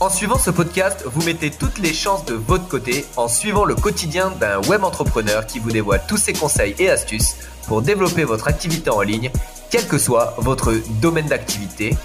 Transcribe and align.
En 0.00 0.10
suivant 0.10 0.38
ce 0.38 0.50
podcast, 0.50 1.02
vous 1.06 1.24
mettez 1.24 1.50
toutes 1.50 1.78
les 1.78 1.92
chances 1.92 2.24
de 2.24 2.34
votre 2.34 2.68
côté 2.68 3.04
en 3.16 3.26
suivant 3.26 3.64
le 3.64 3.74
quotidien 3.74 4.30
d'un 4.30 4.60
web 4.68 4.84
entrepreneur 4.84 5.44
qui 5.44 5.58
vous 5.58 5.72
dévoile 5.72 6.00
tous 6.06 6.18
ses 6.18 6.32
conseils 6.32 6.76
et 6.78 6.88
astuces 6.88 7.34
pour 7.66 7.82
développer 7.82 8.22
votre 8.22 8.46
activité 8.46 8.90
en 8.90 9.00
ligne, 9.00 9.32
quel 9.72 9.88
que 9.88 9.98
soit 9.98 10.36
votre 10.38 10.72
domaine 11.02 11.26
d'activité, 11.26 11.96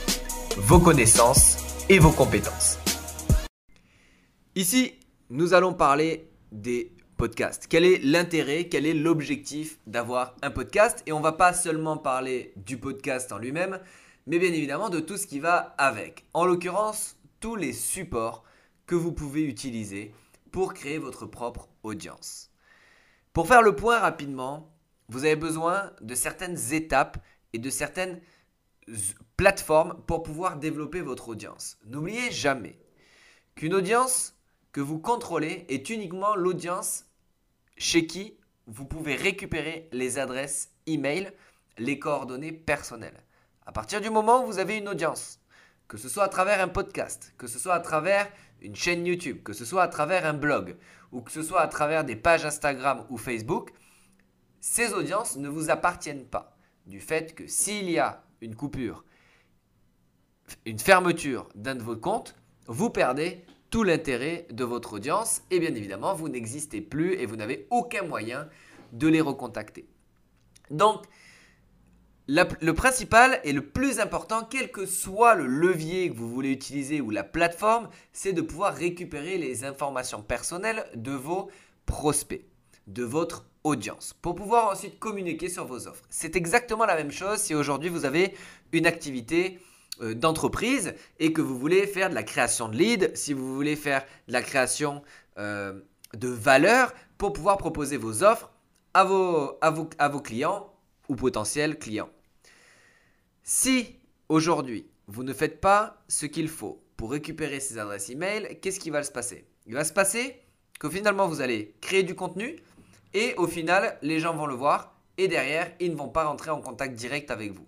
vos 0.58 0.80
connaissances 0.80 1.86
et 1.88 2.00
vos 2.00 2.10
compétences. 2.10 2.80
Ici, 4.56 4.94
nous 5.30 5.54
allons 5.54 5.76
parler 5.76 6.32
des 6.52 6.92
podcasts. 7.16 7.68
Quel 7.70 7.86
est 7.86 8.00
l'intérêt, 8.04 8.70
quel 8.70 8.88
est 8.88 8.96
l'objectif 8.96 9.78
d'avoir 9.86 10.36
un 10.42 10.50
podcast? 10.50 11.04
Et 11.06 11.12
on 11.12 11.20
va 11.20 11.34
pas 11.34 11.54
seulement 11.54 11.98
parler 11.98 12.54
du 12.56 12.78
podcast 12.78 13.32
en 13.32 13.38
lui-même, 13.38 13.80
mais 14.26 14.40
bien 14.40 14.52
évidemment 14.52 14.90
de 14.90 15.00
tout 15.00 15.18
ce 15.18 15.28
qui 15.28 15.40
va 15.40 15.76
avec. 15.78 16.26
En 16.34 16.46
l'occurrence, 16.46 17.18
tous 17.44 17.58
les 17.58 17.74
supports 17.74 18.46
que 18.86 18.96
vous 18.96 19.12
pouvez 19.12 19.44
utiliser 19.44 20.16
pour 20.54 20.74
créer 20.74 20.98
votre 20.98 21.26
propre 21.26 21.68
audience. 21.84 22.50
Pour 23.34 23.50
faire 23.50 23.62
le 23.62 23.76
point 23.76 24.00
rapidement, 24.00 24.74
vous 25.10 25.26
avez 25.26 25.36
besoin 25.36 25.92
de 26.00 26.16
certaines 26.16 26.72
étapes 26.72 27.22
et 27.52 27.60
de 27.60 27.70
certaines 27.70 28.22
plateformes 29.36 30.02
pour 30.08 30.24
pouvoir 30.24 30.56
développer 30.56 31.02
votre 31.02 31.28
audience. 31.28 31.78
N'oubliez 31.84 32.32
jamais 32.32 32.80
qu'une 33.56 33.74
audience 33.74 34.40
que 34.72 34.80
vous 34.80 35.00
contrôlez 35.00 35.66
est 35.68 35.90
uniquement 35.90 36.38
l'audience 36.38 37.08
chez 37.76 38.08
qui 38.08 38.38
vous 38.68 38.86
pouvez 38.86 39.16
récupérer 39.16 39.90
les 39.92 40.18
adresses 40.18 40.72
email, 40.86 41.30
les 41.78 42.00
coordonnées 42.00 42.54
personnelles. 42.54 43.22
À 43.66 43.74
partir 43.74 44.00
du 44.00 44.10
moment 44.10 44.44
où 44.44 44.46
vous 44.46 44.60
avez 44.60 44.78
une 44.78 44.88
audience 44.88 45.43
que 45.88 45.98
ce 45.98 46.10
soit 46.10 46.24
à 46.24 46.30
travers 46.30 46.62
un 46.62 46.68
podcast, 46.68 47.34
que 47.38 47.48
ce 47.48 47.60
soit 47.60 47.76
à 47.76 47.80
travers 47.80 48.30
une 48.62 48.76
chaîne 48.76 49.06
YouTube, 49.06 49.44
que 49.44 49.54
ce 49.54 49.66
soit 49.66 49.84
à 49.84 49.88
travers 49.88 50.26
un 50.26 50.34
blog, 50.34 50.78
ou 51.12 51.22
que 51.22 51.32
ce 51.32 51.44
soit 51.44 51.62
à 51.62 51.68
travers 51.68 52.04
des 52.04 52.16
pages 52.16 52.46
Instagram 52.46 53.06
ou 53.10 53.18
Facebook, 53.18 53.72
ces 54.60 54.94
audiences 54.94 55.36
ne 55.36 55.50
vous 55.50 55.70
appartiennent 55.70 56.26
pas. 56.26 56.58
Du 56.86 57.00
fait 57.00 57.36
que 57.36 57.48
s'il 57.48 57.90
y 57.90 58.00
a 58.00 58.24
une 58.42 58.56
coupure, 58.56 59.06
une 60.66 60.80
fermeture 60.80 61.50
d'un 61.56 61.76
de 61.76 61.84
vos 61.84 61.96
comptes, 61.96 62.36
vous 62.68 62.90
perdez 62.90 63.46
tout 63.70 63.84
l'intérêt 63.84 64.48
de 64.52 64.64
votre 64.64 64.94
audience 64.94 65.42
et 65.50 65.60
bien 65.60 65.74
évidemment, 65.74 66.14
vous 66.14 66.30
n'existez 66.30 66.82
plus 66.82 67.14
et 67.14 67.26
vous 67.26 67.36
n'avez 67.36 67.68
aucun 67.70 68.04
moyen 68.04 68.48
de 68.92 69.08
les 69.08 69.22
recontacter. 69.22 69.88
Donc, 70.70 71.06
le 72.28 72.72
principal 72.72 73.40
et 73.44 73.52
le 73.52 73.66
plus 73.66 74.00
important, 74.00 74.48
quel 74.50 74.72
que 74.72 74.86
soit 74.86 75.36
le 75.36 75.46
levier 75.46 76.10
que 76.10 76.16
vous 76.16 76.30
voulez 76.30 76.52
utiliser 76.52 77.02
ou 77.02 77.10
la 77.10 77.24
plateforme, 77.24 77.90
c'est 78.14 78.34
de 78.34 78.42
pouvoir 78.42 78.74
récupérer 78.74 79.38
les 79.38 79.66
informations 79.66 80.22
personnelles 80.22 80.86
de 80.96 81.12
vos 81.12 81.50
prospects, 81.86 82.46
de 82.88 83.04
votre 83.04 83.46
audience, 83.64 84.16
pour 84.22 84.36
pouvoir 84.36 84.68
ensuite 84.72 85.00
communiquer 85.00 85.50
sur 85.50 85.66
vos 85.66 85.88
offres. 85.88 86.04
C'est 86.10 86.36
exactement 86.36 86.86
la 86.86 86.96
même 86.96 87.12
chose 87.12 87.40
si 87.40 87.56
aujourd'hui 87.56 87.90
vous 87.90 88.06
avez 88.06 88.34
une 88.72 88.86
activité 88.86 89.60
euh, 90.02 90.14
d'entreprise 90.14 90.96
et 91.20 91.34
que 91.34 91.42
vous 91.42 91.58
voulez 91.58 91.88
faire 91.88 92.10
de 92.10 92.16
la 92.16 92.24
création 92.24 92.68
de 92.70 92.78
leads, 92.78 93.16
si 93.16 93.34
vous 93.34 93.54
voulez 93.54 93.76
faire 93.76 94.06
de 94.28 94.34
la 94.34 94.42
création 94.42 95.02
euh, 95.38 95.74
de 96.14 96.28
valeur 96.28 96.94
pour 97.18 97.34
pouvoir 97.34 97.58
proposer 97.58 97.98
vos 97.98 98.24
offres 98.24 98.50
à 98.94 99.04
vos, 99.04 99.58
à 99.62 99.74
à 99.98 100.10
vos 100.10 100.22
clients 100.22 100.73
ou 101.10 101.16
potentiels 101.16 101.78
clients. 101.80 102.10
Si 103.44 104.00
aujourd'hui 104.30 104.88
vous 105.08 105.24
ne 105.24 105.34
faites 105.34 105.60
pas 105.60 106.02
ce 106.08 106.26
qu'il 106.26 106.48
faut 106.48 106.82
pour 106.96 107.12
récupérer 107.12 107.60
ces 107.60 107.78
adresses 107.78 108.10
email, 108.10 108.60
qu'est-ce 108.62 108.80
qui 108.80 108.90
va 108.90 109.04
se 109.04 109.12
passer? 109.12 109.46
Il 109.66 109.74
va 109.74 109.84
se 109.84 109.94
passer 109.94 110.42
que 110.80 110.90
finalement 110.90 111.28
vous 111.28 111.42
allez 111.42 111.76
créer 111.82 112.04
du 112.04 112.16
contenu 112.16 112.58
et 113.14 113.34
au 113.36 113.48
final 113.48 113.98
les 114.02 114.20
gens 114.20 114.36
vont 114.36 114.46
le 114.46 114.56
voir 114.56 114.96
et 115.18 115.28
derrière 115.28 115.72
ils 115.80 115.92
ne 115.92 115.98
vont 115.98 116.10
pas 116.10 116.26
rentrer 116.26 116.52
en 116.52 116.62
contact 116.62 116.96
direct 116.96 117.32
avec 117.32 117.52
vous. 117.52 117.68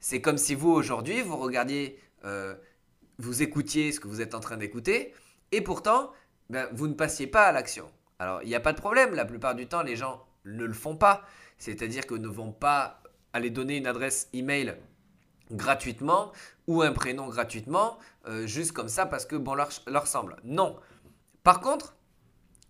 C'est 0.00 0.20
comme 0.20 0.38
si 0.38 0.54
vous 0.54 0.70
aujourd'hui 0.70 1.20
vous 1.20 1.36
regardiez, 1.36 1.98
euh, 2.24 2.54
vous 3.18 3.42
écoutiez 3.42 3.92
ce 3.92 4.00
que 4.00 4.08
vous 4.08 4.20
êtes 4.20 4.34
en 4.34 4.40
train 4.40 4.56
d'écouter 4.56 5.12
et 5.52 5.60
pourtant 5.60 6.12
ben, 6.48 6.68
vous 6.72 6.88
ne 6.88 6.94
passiez 6.94 7.26
pas 7.26 7.44
à 7.44 7.52
l'action. 7.52 7.90
Alors 8.18 8.42
il 8.42 8.48
n'y 8.48 8.54
a 8.54 8.60
pas 8.60 8.72
de 8.72 8.80
problème, 8.80 9.14
la 9.14 9.24
plupart 9.24 9.54
du 9.54 9.66
temps 9.66 9.82
les 9.82 9.96
gens 9.96 10.24
ne 10.44 10.64
le 10.64 10.72
font 10.72 10.96
pas. 10.96 11.24
C'est-à-dire 11.60 12.06
qu'ils 12.06 12.22
ne 12.22 12.28
vont 12.28 12.50
pas 12.50 13.02
aller 13.32 13.50
donner 13.50 13.76
une 13.76 13.86
adresse 13.86 14.28
email 14.32 14.76
gratuitement 15.52 16.32
ou 16.66 16.82
un 16.82 16.92
prénom 16.92 17.28
gratuitement, 17.28 17.98
euh, 18.26 18.46
juste 18.46 18.72
comme 18.72 18.88
ça 18.88 19.06
parce 19.06 19.26
que 19.26 19.36
bon 19.36 19.54
leur, 19.54 19.68
leur 19.86 20.06
semble. 20.06 20.36
Non. 20.42 20.76
Par 21.42 21.60
contre, 21.60 21.96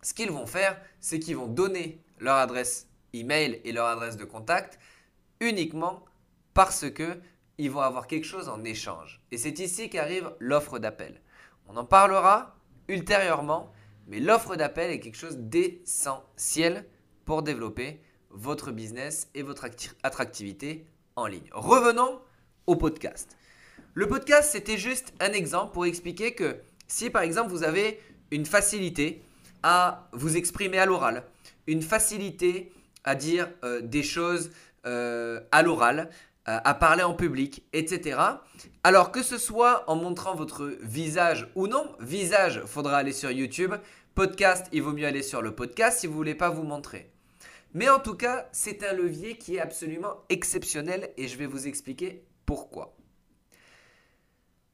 ce 0.03 0.13
qu'ils 0.13 0.31
vont 0.31 0.47
faire, 0.47 0.79
c'est 0.99 1.21
qu'ils 1.21 1.37
vont 1.37 1.47
donner 1.47 2.03
leur 2.19 2.37
adresse 2.37 2.89
email 3.13 3.61
et 3.65 3.73
leur 3.73 3.87
adresse 3.87 4.17
de 4.17 4.25
contact 4.25 4.79
uniquement 5.41 6.05
parce 6.53 6.91
que 6.91 7.21
ils 7.59 7.71
vont 7.71 7.81
avoir 7.81 8.07
quelque 8.07 8.27
chose 8.27 8.49
en 8.49 8.65
échange. 8.65 9.23
Et 9.31 9.39
c'est 9.39 9.59
ici 9.61 9.89
qu'arrive 9.89 10.35
l'offre 10.41 10.79
d'appel. 10.79 11.21
On 11.69 11.77
en 11.77 11.85
parlera 11.85 12.57
ultérieurement, 12.89 13.73
mais 14.09 14.19
l'offre 14.19 14.57
d'appel 14.57 14.91
est 14.91 14.99
quelque 14.99 15.19
chose 15.19 15.37
d'essentiel 15.39 16.87
pour 17.25 17.43
développer 17.43 18.03
votre 18.31 18.71
business 18.73 19.29
et 19.35 19.43
votre 19.43 19.67
attractivité 20.03 20.87
en 21.17 21.27
ligne. 21.27 21.49
Revenons 21.53 22.21
au 22.67 22.77
podcast. 22.77 23.37
Le 23.95 24.07
podcast, 24.07 24.51
c'était 24.53 24.79
juste 24.79 25.13
un 25.21 25.33
exemple 25.33 25.73
pour 25.73 25.87
expliquer 25.87 26.35
que 26.35 26.57
si 26.87 27.11
par 27.11 27.23
exemple 27.23 27.51
vous 27.51 27.65
avez 27.65 28.01
une 28.31 28.47
facilité 28.47 29.23
à 29.63 30.09
vous 30.13 30.37
exprimer 30.37 30.79
à 30.79 30.87
l'oral, 30.87 31.25
une 31.67 31.83
facilité 31.83 32.73
à 33.05 33.15
dire 33.15 33.49
euh, 33.65 33.81
des 33.81 34.03
choses 34.03 34.51
euh, 34.87 35.41
à 35.53 35.63
l'oral, 35.63 36.11
euh, 36.49 36.59
à 36.65 36.75
parler 36.75 37.03
en 37.03 37.15
public, 37.15 37.65
etc. 37.73 38.19
Alors 38.85 39.13
que 39.13 39.23
ce 39.23 39.39
soit 39.39 39.85
en 39.91 39.97
montrant 39.97 40.35
votre 40.35 40.67
visage 40.81 41.49
ou 41.55 41.67
non, 41.67 41.95
visage, 42.01 42.63
faudra 42.67 42.99
aller 42.99 43.13
sur 43.13 43.31
YouTube. 43.31 43.75
Podcast, 44.15 44.67
il 44.73 44.83
vaut 44.83 44.93
mieux 44.93 45.07
aller 45.07 45.23
sur 45.23 45.43
le 45.43 45.55
podcast 45.55 46.01
si 46.01 46.07
vous 46.07 46.15
voulez 46.15 46.35
pas 46.35 46.49
vous 46.49 46.63
montrer. 46.63 47.11
Mais 47.73 47.89
en 47.89 48.01
tout 48.01 48.15
cas, 48.15 48.49
c'est 48.53 48.85
un 48.85 48.93
levier 48.93 49.39
qui 49.39 49.57
est 49.57 49.61
absolument 49.61 50.25
exceptionnel 50.29 51.13
et 51.17 51.29
je 51.29 51.37
vais 51.37 51.47
vous 51.47 51.69
expliquer 51.69 52.25
pourquoi. 52.47 52.97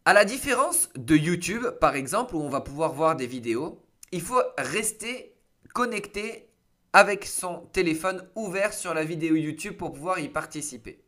À 0.05 0.13
la 0.13 0.25
différence 0.25 0.89
de 0.95 1.17
YouTube, 1.17 1.67
par 1.81 1.97
exemple, 1.97 2.37
où 2.37 2.41
on 2.41 2.49
va 2.49 2.61
pouvoir 2.61 2.93
voir 2.93 3.17
des 3.17 3.27
vidéos, 3.27 3.83
il 4.13 4.23
faut 4.23 4.41
rester 4.57 5.35
connecté 5.75 6.49
avec 6.93 7.27
son 7.27 7.67
téléphone 7.73 8.27
ouvert 8.35 8.73
sur 8.73 8.95
la 8.95 9.05
vidéo 9.05 9.35
YouTube 9.35 9.77
pour 9.77 9.93
pouvoir 9.93 10.21
y 10.21 10.29
participer. 10.29 11.05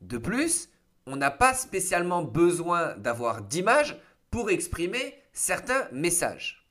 De 0.00 0.18
plus, 0.18 0.70
on 1.06 1.16
n'a 1.16 1.30
pas 1.30 1.54
spécialement 1.54 2.22
besoin 2.22 2.96
d'avoir 2.96 3.42
d'image 3.42 3.96
pour 4.30 4.50
exprimer 4.50 5.14
certains 5.32 5.86
messages. 5.92 6.63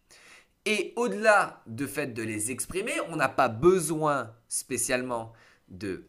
Et 0.65 0.93
au-delà 0.95 1.61
de 1.67 1.85
fait 1.85 2.07
de 2.07 2.23
les 2.23 2.51
exprimer, 2.51 2.93
on 3.09 3.15
n'a 3.15 3.29
pas 3.29 3.49
besoin 3.49 4.33
spécialement 4.47 5.33
de 5.67 6.07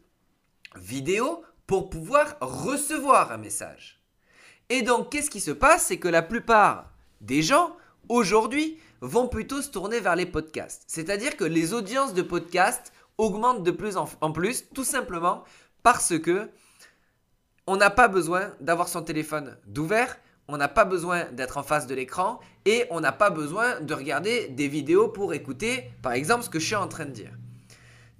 vidéo 0.75 1.43
pour 1.67 1.89
pouvoir 1.89 2.37
recevoir 2.39 3.31
un 3.31 3.37
message. 3.37 4.01
Et 4.69 4.81
donc, 4.81 5.11
qu'est-ce 5.11 5.29
qui 5.29 5.41
se 5.41 5.51
passe? 5.51 5.85
C'est 5.87 5.97
que 5.97 6.07
la 6.07 6.21
plupart 6.21 6.91
des 7.21 7.41
gens, 7.41 7.75
aujourd'hui, 8.09 8.79
vont 9.01 9.27
plutôt 9.27 9.61
se 9.61 9.69
tourner 9.69 9.99
vers 9.99 10.15
les 10.15 10.25
podcasts. 10.25 10.83
C'est-à-dire 10.87 11.37
que 11.37 11.43
les 11.43 11.73
audiences 11.73 12.13
de 12.13 12.21
podcasts 12.21 12.93
augmentent 13.17 13.63
de 13.63 13.71
plus 13.71 13.97
en 13.97 14.31
plus, 14.31 14.69
tout 14.73 14.83
simplement 14.83 15.43
parce 15.83 16.17
que 16.19 16.49
on 17.67 17.77
n'a 17.77 17.89
pas 17.89 18.07
besoin 18.07 18.53
d'avoir 18.59 18.87
son 18.87 19.01
téléphone 19.01 19.57
d'ouvert, 19.65 20.17
on 20.47 20.57
n'a 20.57 20.67
pas 20.67 20.85
besoin 20.85 21.25
d'être 21.31 21.57
en 21.57 21.63
face 21.63 21.87
de 21.87 21.95
l'écran 21.95 22.39
et 22.65 22.85
on 22.89 22.99
n'a 22.99 23.11
pas 23.11 23.29
besoin 23.29 23.79
de 23.79 23.93
regarder 23.93 24.47
des 24.47 24.67
vidéos 24.67 25.07
pour 25.07 25.33
écouter, 25.33 25.91
par 26.01 26.13
exemple, 26.13 26.43
ce 26.43 26.49
que 26.49 26.59
je 26.59 26.65
suis 26.65 26.75
en 26.75 26.87
train 26.87 27.05
de 27.05 27.11
dire. 27.11 27.31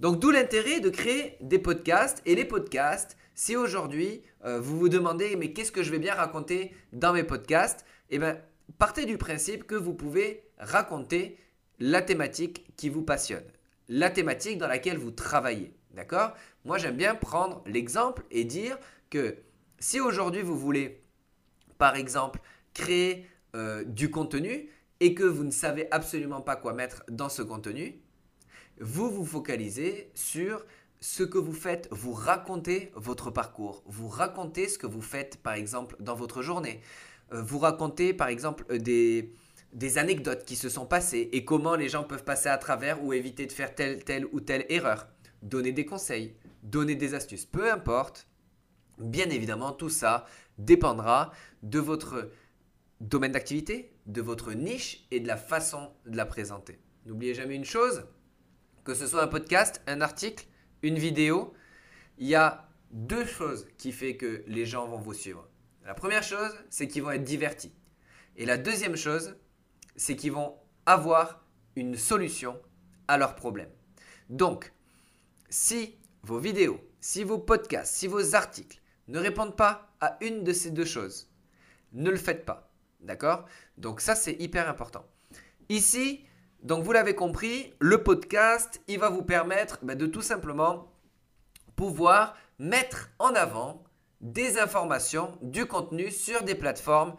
Donc 0.00 0.18
d'où 0.18 0.30
l'intérêt 0.30 0.80
de 0.80 0.90
créer 0.90 1.36
des 1.40 1.58
podcasts. 1.58 2.22
Et 2.26 2.34
les 2.34 2.44
podcasts, 2.44 3.16
si 3.34 3.56
aujourd'hui 3.56 4.22
euh, 4.44 4.60
vous 4.60 4.78
vous 4.78 4.88
demandez 4.88 5.36
mais 5.36 5.52
qu'est-ce 5.52 5.72
que 5.72 5.82
je 5.82 5.90
vais 5.90 5.98
bien 5.98 6.14
raconter 6.14 6.74
dans 6.92 7.12
mes 7.12 7.24
podcasts, 7.24 7.84
eh 8.10 8.18
bien 8.18 8.38
partez 8.78 9.06
du 9.06 9.16
principe 9.16 9.66
que 9.66 9.74
vous 9.74 9.94
pouvez 9.94 10.44
raconter 10.58 11.38
la 11.78 12.02
thématique 12.02 12.66
qui 12.76 12.88
vous 12.88 13.02
passionne, 13.02 13.44
la 13.88 14.10
thématique 14.10 14.58
dans 14.58 14.68
laquelle 14.68 14.98
vous 14.98 15.10
travaillez. 15.10 15.72
D'accord? 15.94 16.32
Moi 16.64 16.76
j'aime 16.76 16.96
bien 16.96 17.14
prendre 17.14 17.62
l'exemple 17.66 18.22
et 18.30 18.44
dire 18.44 18.78
que 19.08 19.36
si 19.78 19.98
aujourd'hui 19.98 20.42
vous 20.42 20.58
voulez 20.58 21.05
par 21.78 21.96
exemple, 21.96 22.40
créer 22.74 23.26
euh, 23.54 23.84
du 23.84 24.10
contenu 24.10 24.68
et 25.00 25.14
que 25.14 25.24
vous 25.24 25.44
ne 25.44 25.50
savez 25.50 25.88
absolument 25.90 26.40
pas 26.40 26.56
quoi 26.56 26.72
mettre 26.72 27.04
dans 27.08 27.28
ce 27.28 27.42
contenu, 27.42 28.00
vous 28.80 29.10
vous 29.10 29.24
focalisez 29.24 30.10
sur 30.14 30.64
ce 31.00 31.22
que 31.22 31.38
vous 31.38 31.52
faites, 31.52 31.88
vous 31.90 32.12
racontez 32.12 32.90
votre 32.94 33.30
parcours, 33.30 33.82
vous 33.86 34.08
racontez 34.08 34.68
ce 34.68 34.78
que 34.78 34.86
vous 34.86 35.02
faites 35.02 35.36
par 35.42 35.54
exemple 35.54 35.96
dans 36.00 36.14
votre 36.14 36.42
journée, 36.42 36.80
euh, 37.32 37.42
vous 37.42 37.58
raconter 37.58 38.14
par 38.14 38.28
exemple 38.28 38.64
euh, 38.70 38.78
des, 38.78 39.34
des 39.72 39.98
anecdotes 39.98 40.44
qui 40.44 40.56
se 40.56 40.68
sont 40.68 40.86
passées 40.86 41.28
et 41.32 41.44
comment 41.44 41.76
les 41.76 41.88
gens 41.88 42.04
peuvent 42.04 42.24
passer 42.24 42.48
à 42.48 42.58
travers 42.58 43.02
ou 43.04 43.12
éviter 43.12 43.46
de 43.46 43.52
faire 43.52 43.74
telle, 43.74 44.04
telle 44.04 44.26
ou 44.32 44.40
telle 44.40 44.64
erreur. 44.68 45.08
Donner 45.42 45.72
des 45.72 45.84
conseils, 45.84 46.34
donner 46.62 46.94
des 46.94 47.14
astuces, 47.14 47.44
peu 47.44 47.70
importe. 47.70 48.26
Bien 48.98 49.28
évidemment, 49.30 49.72
tout 49.72 49.90
ça 49.90 50.26
dépendra 50.58 51.32
de 51.62 51.78
votre 51.78 52.30
domaine 53.00 53.32
d'activité, 53.32 53.92
de 54.06 54.22
votre 54.22 54.52
niche 54.52 55.06
et 55.10 55.20
de 55.20 55.26
la 55.26 55.36
façon 55.36 55.92
de 56.06 56.16
la 56.16 56.24
présenter. 56.26 56.78
N'oubliez 57.04 57.34
jamais 57.34 57.54
une 57.54 57.64
chose, 57.64 58.06
que 58.84 58.94
ce 58.94 59.06
soit 59.06 59.22
un 59.22 59.28
podcast, 59.28 59.82
un 59.86 60.00
article, 60.00 60.46
une 60.82 60.98
vidéo, 60.98 61.52
il 62.18 62.26
y 62.26 62.34
a 62.34 62.68
deux 62.90 63.26
choses 63.26 63.66
qui 63.76 63.92
font 63.92 64.14
que 64.18 64.44
les 64.46 64.64
gens 64.64 64.88
vont 64.88 64.98
vous 64.98 65.14
suivre. 65.14 65.46
La 65.84 65.94
première 65.94 66.22
chose, 66.22 66.52
c'est 66.70 66.88
qu'ils 66.88 67.02
vont 67.02 67.10
être 67.10 67.24
divertis. 67.24 67.72
Et 68.36 68.46
la 68.46 68.56
deuxième 68.56 68.96
chose, 68.96 69.36
c'est 69.96 70.16
qu'ils 70.16 70.32
vont 70.32 70.56
avoir 70.84 71.44
une 71.74 71.96
solution 71.96 72.60
à 73.08 73.18
leurs 73.18 73.34
problèmes. 73.34 73.70
Donc, 74.30 74.72
si 75.48 75.96
vos 76.22 76.38
vidéos, 76.38 76.80
si 77.00 77.22
vos 77.24 77.38
podcasts, 77.38 77.94
si 77.94 78.06
vos 78.06 78.34
articles 78.34 78.80
ne 79.08 79.18
répondent 79.18 79.56
pas 79.56 79.92
à 80.00 80.18
une 80.20 80.44
de 80.44 80.52
ces 80.52 80.70
deux 80.70 80.84
choses, 80.84 81.30
ne 81.92 82.10
le 82.10 82.16
faites 82.16 82.44
pas. 82.44 82.70
D'accord? 83.00 83.44
Donc 83.78 84.00
ça, 84.00 84.14
c'est 84.14 84.34
hyper 84.40 84.68
important. 84.68 85.04
Ici, 85.68 86.24
donc 86.62 86.84
vous 86.84 86.92
l'avez 86.92 87.14
compris, 87.14 87.74
le 87.78 88.02
podcast, 88.02 88.80
il 88.88 88.98
va 88.98 89.10
vous 89.10 89.22
permettre 89.22 89.78
bah, 89.82 89.94
de 89.94 90.06
tout 90.06 90.22
simplement 90.22 90.92
pouvoir 91.76 92.36
mettre 92.58 93.10
en 93.18 93.34
avant 93.34 93.84
des 94.20 94.58
informations, 94.58 95.38
du 95.42 95.66
contenu 95.66 96.10
sur 96.10 96.42
des 96.42 96.54
plateformes 96.54 97.14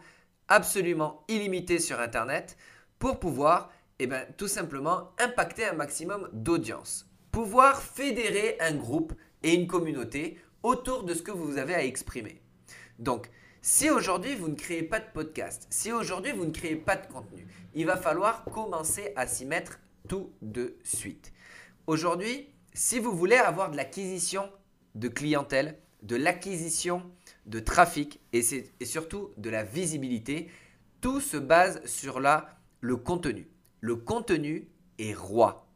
absolument 0.48 1.24
illimitées 1.28 1.78
sur 1.78 2.00
Internet 2.00 2.56
pour 2.98 3.20
pouvoir 3.20 3.70
eh 3.98 4.06
ben, 4.06 4.26
tout 4.36 4.48
simplement 4.48 5.12
impacter 5.18 5.64
un 5.64 5.72
maximum 5.72 6.28
d'audience. 6.32 7.06
Pouvoir 7.30 7.80
fédérer 7.80 8.56
un 8.60 8.74
groupe 8.74 9.12
et 9.42 9.54
une 9.54 9.66
communauté 9.66 10.38
autour 10.62 11.04
de 11.04 11.14
ce 11.14 11.22
que 11.22 11.30
vous 11.30 11.58
avez 11.58 11.74
à 11.74 11.84
exprimer. 11.84 12.40
Donc, 12.98 13.30
si 13.60 13.90
aujourd'hui 13.90 14.34
vous 14.34 14.48
ne 14.48 14.54
créez 14.54 14.82
pas 14.82 15.00
de 15.00 15.10
podcast, 15.12 15.66
si 15.70 15.92
aujourd'hui 15.92 16.32
vous 16.32 16.44
ne 16.44 16.52
créez 16.52 16.76
pas 16.76 16.96
de 16.96 17.06
contenu, 17.06 17.46
il 17.74 17.86
va 17.86 17.96
falloir 17.96 18.44
commencer 18.44 19.12
à 19.16 19.26
s'y 19.26 19.44
mettre 19.44 19.78
tout 20.08 20.32
de 20.42 20.76
suite. 20.82 21.32
Aujourd'hui, 21.86 22.48
si 22.72 22.98
vous 22.98 23.12
voulez 23.16 23.36
avoir 23.36 23.70
de 23.70 23.76
l'acquisition 23.76 24.50
de 24.94 25.08
clientèle, 25.08 25.78
de 26.02 26.16
l'acquisition 26.16 27.02
de 27.46 27.60
trafic 27.60 28.20
et, 28.32 28.42
et, 28.80 28.84
surtout 28.84 29.30
de 29.36 29.50
la 29.50 29.64
visibilité, 29.64 30.48
tout 31.00 31.20
se 31.20 31.36
base 31.36 31.84
sur 31.86 32.20
le 32.20 32.96
contenu. 32.96 33.48
Le 33.80 33.96
contenu 33.96 34.68
est 34.98 35.14
roi. 35.14 35.67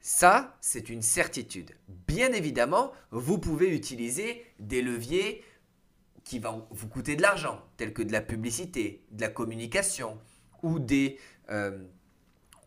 Ça, 0.00 0.56
c'est 0.62 0.88
une 0.88 1.02
certitude. 1.02 1.72
Bien 2.08 2.32
évidemment, 2.32 2.92
vous 3.10 3.38
pouvez 3.38 3.68
utiliser 3.68 4.46
des 4.58 4.80
leviers 4.80 5.44
qui 6.24 6.38
vont 6.38 6.66
vous 6.70 6.88
coûter 6.88 7.16
de 7.16 7.22
l'argent, 7.22 7.60
tels 7.76 7.92
que 7.92 8.02
de 8.02 8.12
la 8.12 8.22
publicité, 8.22 9.04
de 9.10 9.20
la 9.20 9.28
communication 9.28 10.18
ou 10.62 10.78
des, 10.78 11.18
euh, 11.50 11.84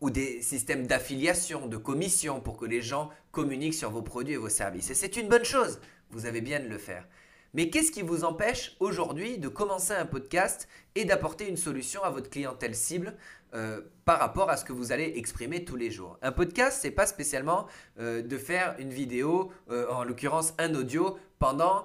ou 0.00 0.10
des 0.10 0.42
systèmes 0.42 0.86
d'affiliation, 0.86 1.66
de 1.66 1.76
commission 1.76 2.40
pour 2.40 2.56
que 2.56 2.66
les 2.66 2.82
gens 2.82 3.10
communiquent 3.32 3.74
sur 3.74 3.90
vos 3.90 4.02
produits 4.02 4.34
et 4.34 4.38
vos 4.38 4.48
services. 4.48 4.90
Et 4.90 4.94
c'est 4.94 5.16
une 5.16 5.28
bonne 5.28 5.44
chose, 5.44 5.80
vous 6.10 6.26
avez 6.26 6.40
bien 6.40 6.60
de 6.60 6.68
le 6.68 6.78
faire. 6.78 7.06
Mais 7.52 7.70
qu'est-ce 7.70 7.92
qui 7.92 8.02
vous 8.02 8.24
empêche 8.24 8.76
aujourd'hui 8.80 9.38
de 9.38 9.48
commencer 9.48 9.92
un 9.92 10.06
podcast 10.06 10.68
et 10.94 11.04
d'apporter 11.04 11.48
une 11.48 11.56
solution 11.56 12.02
à 12.02 12.10
votre 12.10 12.28
clientèle 12.28 12.74
cible 12.74 13.16
euh, 13.54 13.80
par 14.04 14.18
rapport 14.18 14.50
à 14.50 14.56
ce 14.56 14.64
que 14.64 14.72
vous 14.72 14.92
allez 14.92 15.12
exprimer 15.16 15.64
tous 15.64 15.76
les 15.76 15.90
jours 15.90 16.18
Un 16.22 16.32
podcast, 16.32 16.78
c'est 16.82 16.90
pas 16.90 17.06
spécialement 17.06 17.66
euh, 17.98 18.22
de 18.22 18.38
faire 18.38 18.74
une 18.78 18.90
vidéo, 18.90 19.50
en 19.68 20.04
l'occurrence 20.04 20.54
un 20.58 20.74
audio, 20.74 21.18
pendant 21.38 21.84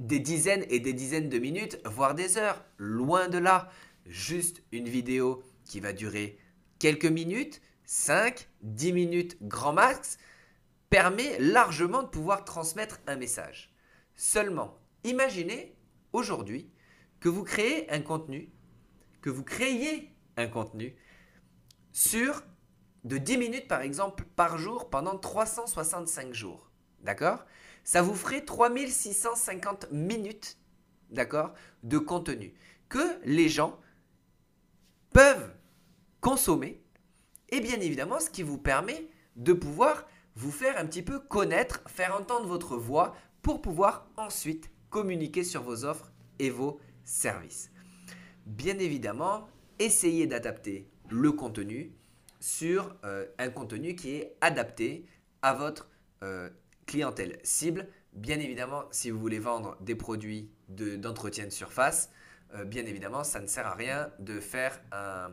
des 0.00 0.18
dizaines 0.18 0.64
et 0.70 0.80
des 0.80 0.92
dizaines 0.92 1.28
de 1.28 1.38
minutes, 1.38 1.78
voire 1.84 2.14
des 2.14 2.38
heures. 2.38 2.64
Loin 2.78 3.28
de 3.28 3.38
là. 3.38 3.68
Juste 4.06 4.62
une 4.72 4.88
vidéo 4.88 5.42
qui 5.64 5.78
va 5.78 5.92
durer 5.92 6.38
quelques 6.78 7.04
minutes, 7.04 7.60
5, 7.84 8.48
10 8.62 8.92
minutes 8.92 9.36
grand 9.42 9.74
max, 9.74 10.18
permet 10.88 11.38
largement 11.38 12.02
de 12.02 12.08
pouvoir 12.08 12.44
transmettre 12.44 13.00
un 13.06 13.16
message. 13.16 13.72
Seulement, 14.16 14.78
imaginez 15.04 15.76
aujourd'hui 16.12 16.70
que 17.20 17.28
vous 17.28 17.44
créez 17.44 17.90
un 17.92 18.00
contenu, 18.00 18.50
que 19.20 19.30
vous 19.30 19.44
créiez 19.44 20.09
un 20.36 20.46
contenu 20.46 20.94
sur 21.92 22.42
de 23.04 23.18
10 23.18 23.38
minutes 23.38 23.68
par 23.68 23.80
exemple 23.80 24.24
par 24.36 24.58
jour 24.58 24.90
pendant 24.90 25.18
365 25.18 26.32
jours. 26.34 26.70
D'accord? 27.00 27.44
Ça 27.82 28.02
vous 28.02 28.14
ferait 28.14 28.44
3650 28.44 29.90
minutes, 29.90 30.58
d'accord, 31.10 31.54
de 31.82 31.98
contenu 31.98 32.54
que 32.88 33.18
les 33.24 33.48
gens 33.48 33.78
peuvent 35.12 35.54
consommer 36.20 36.82
et 37.48 37.60
bien 37.60 37.80
évidemment 37.80 38.20
ce 38.20 38.30
qui 38.30 38.42
vous 38.42 38.58
permet 38.58 39.08
de 39.36 39.52
pouvoir 39.52 40.06
vous 40.36 40.50
faire 40.50 40.78
un 40.78 40.86
petit 40.86 41.02
peu 41.02 41.18
connaître, 41.18 41.82
faire 41.88 42.14
entendre 42.14 42.46
votre 42.46 42.76
voix 42.76 43.14
pour 43.42 43.62
pouvoir 43.62 44.06
ensuite 44.16 44.70
communiquer 44.90 45.44
sur 45.44 45.62
vos 45.62 45.84
offres 45.84 46.12
et 46.38 46.50
vos 46.50 46.80
services. 47.04 47.70
Bien 48.46 48.78
évidemment, 48.78 49.48
essayez 49.80 50.28
d'adapter 50.28 50.86
le 51.10 51.32
contenu 51.32 51.92
sur 52.38 52.94
euh, 53.04 53.26
un 53.38 53.50
contenu 53.50 53.96
qui 53.96 54.14
est 54.14 54.36
adapté 54.40 55.06
à 55.42 55.54
votre 55.54 55.88
euh, 56.22 56.48
clientèle 56.86 57.38
cible. 57.42 57.88
Bien 58.12 58.38
évidemment, 58.40 58.84
si 58.90 59.10
vous 59.10 59.18
voulez 59.18 59.38
vendre 59.38 59.76
des 59.80 59.94
produits 59.94 60.50
d'entretien 60.68 61.46
de, 61.46 61.50
surface, 61.50 62.10
euh, 62.54 62.64
bien 62.64 62.84
évidemment, 62.84 63.24
ça 63.24 63.40
ne 63.40 63.46
sert 63.46 63.66
à 63.66 63.74
rien 63.74 64.10
de 64.18 64.40
faire 64.40 64.80
euh, 64.92 65.28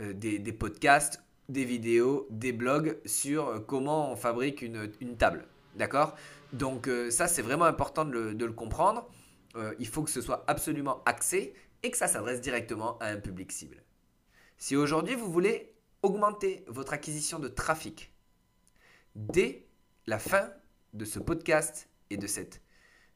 des, 0.00 0.52
podcasts, 0.52 1.22
des 1.48 1.64
vidéos, 1.64 2.26
des 2.30 2.52
blogs 2.52 2.98
sur 3.06 3.64
comment 3.66 4.12
on 4.12 4.16
fabrique 4.16 4.62
une, 4.62 4.90
table. 5.18 5.46
D'accord? 5.76 6.14
Donc 6.52 6.88
ça, 7.08 7.28
c'est 7.28 7.42
vraiment 7.42 7.64
important 7.64 8.04
de 8.04 8.12
le, 8.12 8.34
de 8.34 8.44
le 8.44 8.52
comprendre. 8.52 9.08
il 9.78 9.86
faut 9.86 10.02
que 10.02 10.10
ce 10.10 10.20
soit 10.20 10.44
absolument 10.46 11.02
axé 11.06 11.54
et 11.82 11.90
que 11.90 11.96
ça 11.96 12.08
s'adresse 12.08 12.40
directement 12.40 12.98
à 12.98 13.06
un 13.06 13.18
public 13.18 13.52
cible. 13.52 13.82
Si 14.58 14.76
aujourd'hui, 14.76 15.14
vous 15.14 15.30
voulez 15.30 15.74
augmenter 16.02 16.64
votre 16.68 16.92
acquisition 16.92 17.38
de 17.38 17.48
trafic 17.48 18.12
dès 19.14 19.66
la 20.06 20.18
fin 20.18 20.52
de 20.92 21.04
ce 21.04 21.18
podcast 21.18 21.88
et 22.10 22.16
de 22.16 22.26
cette, 22.26 22.62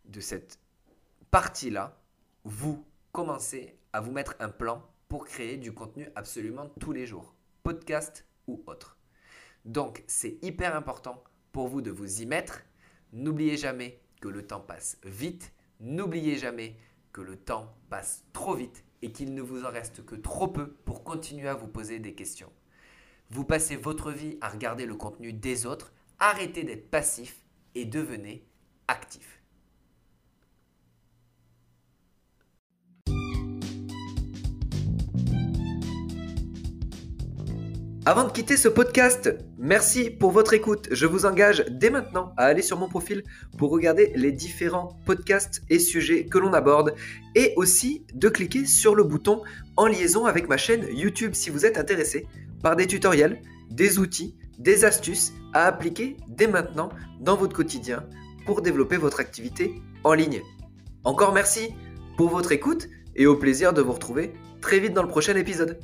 de 0.04 0.20
cette 0.20 0.58
partie-là, 1.30 2.00
vous 2.44 2.84
commencez 3.12 3.78
à 3.92 4.00
vous 4.00 4.12
mettre 4.12 4.36
un 4.40 4.48
plan 4.48 4.82
pour 5.08 5.24
créer 5.24 5.56
du 5.56 5.72
contenu 5.72 6.08
absolument 6.16 6.68
tous 6.80 6.92
les 6.92 7.06
jours, 7.06 7.34
podcast 7.62 8.26
ou 8.46 8.62
autre. 8.66 8.98
Donc, 9.64 10.04
c'est 10.06 10.38
hyper 10.42 10.76
important 10.76 11.22
pour 11.52 11.68
vous 11.68 11.80
de 11.80 11.90
vous 11.90 12.22
y 12.22 12.26
mettre. 12.26 12.62
N'oubliez 13.12 13.56
jamais 13.56 14.00
que 14.20 14.28
le 14.28 14.46
temps 14.46 14.60
passe 14.60 14.98
vite. 15.04 15.52
N'oubliez 15.80 16.36
jamais 16.36 16.76
le 17.20 17.36
temps 17.36 17.74
passe 17.88 18.24
trop 18.32 18.54
vite 18.54 18.84
et 19.02 19.12
qu'il 19.12 19.34
ne 19.34 19.42
vous 19.42 19.64
en 19.64 19.70
reste 19.70 20.04
que 20.04 20.14
trop 20.14 20.48
peu 20.48 20.68
pour 20.84 21.04
continuer 21.04 21.48
à 21.48 21.54
vous 21.54 21.68
poser 21.68 21.98
des 21.98 22.14
questions. 22.14 22.52
Vous 23.30 23.44
passez 23.44 23.76
votre 23.76 24.12
vie 24.12 24.38
à 24.40 24.48
regarder 24.48 24.86
le 24.86 24.94
contenu 24.94 25.32
des 25.32 25.66
autres. 25.66 25.92
Arrêtez 26.18 26.64
d'être 26.64 26.90
passif 26.90 27.44
et 27.74 27.84
devenez 27.84 28.46
actif. 28.88 29.35
Avant 38.08 38.22
de 38.22 38.30
quitter 38.30 38.56
ce 38.56 38.68
podcast, 38.68 39.34
merci 39.58 40.10
pour 40.10 40.30
votre 40.30 40.54
écoute. 40.54 40.86
Je 40.92 41.06
vous 41.06 41.26
engage 41.26 41.64
dès 41.68 41.90
maintenant 41.90 42.32
à 42.36 42.44
aller 42.44 42.62
sur 42.62 42.78
mon 42.78 42.88
profil 42.88 43.24
pour 43.58 43.72
regarder 43.72 44.12
les 44.14 44.30
différents 44.30 44.96
podcasts 45.04 45.64
et 45.70 45.80
sujets 45.80 46.26
que 46.26 46.38
l'on 46.38 46.52
aborde 46.52 46.94
et 47.34 47.52
aussi 47.56 48.06
de 48.14 48.28
cliquer 48.28 48.64
sur 48.64 48.94
le 48.94 49.02
bouton 49.02 49.42
en 49.76 49.88
liaison 49.88 50.24
avec 50.24 50.48
ma 50.48 50.56
chaîne 50.56 50.86
YouTube 50.92 51.34
si 51.34 51.50
vous 51.50 51.66
êtes 51.66 51.78
intéressé 51.78 52.28
par 52.62 52.76
des 52.76 52.86
tutoriels, 52.86 53.42
des 53.72 53.98
outils 53.98 54.36
des 54.56 54.84
astuces 54.84 55.32
à 55.52 55.66
appliquer 55.66 56.16
dès 56.28 56.46
maintenant 56.46 56.90
dans 57.20 57.36
votre 57.36 57.56
quotidien 57.56 58.04
pour 58.46 58.62
développer 58.62 58.98
votre 58.98 59.18
activité 59.18 59.82
en 60.04 60.12
ligne. 60.12 60.42
Encore 61.02 61.32
merci 61.32 61.74
pour 62.16 62.28
votre 62.28 62.52
écoute 62.52 62.88
et 63.16 63.26
au 63.26 63.34
plaisir 63.34 63.72
de 63.72 63.82
vous 63.82 63.94
retrouver 63.94 64.32
très 64.60 64.78
vite 64.78 64.92
dans 64.92 65.02
le 65.02 65.08
prochain 65.08 65.34
épisode. 65.34 65.80